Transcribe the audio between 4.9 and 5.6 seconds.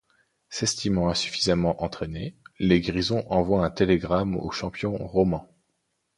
romand.